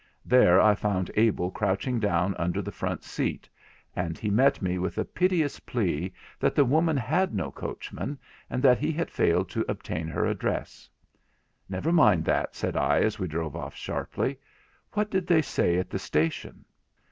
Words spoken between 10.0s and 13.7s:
her address. 'Never mind that,' said I, as we drove